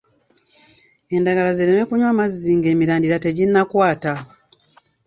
Endagala 1.15 1.51
zireme 1.57 1.83
kunywa 1.89 2.17
mazzi 2.19 2.51
ng’emirandira 2.59 3.21
teginnakwata. 3.25 4.13